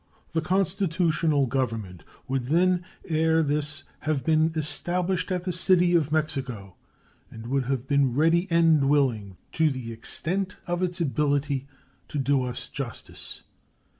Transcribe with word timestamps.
The 0.31 0.41
constitutional 0.41 1.45
Government 1.45 2.03
would 2.27 2.45
then 2.45 2.83
ere 3.07 3.43
this 3.43 3.83
have 3.99 4.23
been 4.25 4.51
established 4.55 5.31
at 5.31 5.43
the 5.43 5.53
City 5.53 5.93
of 5.95 6.11
Mexico, 6.11 6.75
and 7.29 7.45
would 7.45 7.65
have 7.65 7.85
been 7.85 8.15
ready 8.15 8.47
and 8.49 8.89
willing 8.89 9.37
to 9.51 9.69
the 9.69 9.91
extent 9.93 10.55
of 10.65 10.81
its 10.81 10.99
ability 11.01 11.67
to 12.09 12.17
do 12.17 12.41
us 12.43 12.67
justice. 12.67 13.43